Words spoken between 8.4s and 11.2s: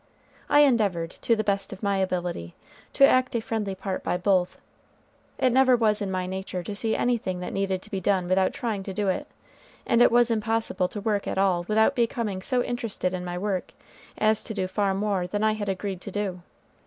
trying to do it, and it was impossible to